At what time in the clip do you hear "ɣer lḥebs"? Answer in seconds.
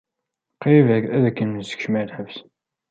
1.97-2.37